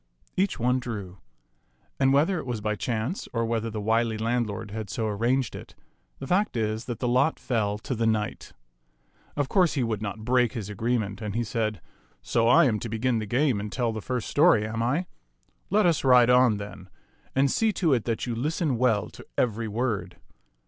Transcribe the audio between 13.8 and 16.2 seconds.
the first story, am I? Let us